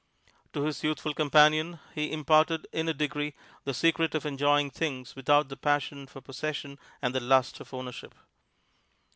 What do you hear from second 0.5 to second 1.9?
To his youthful companion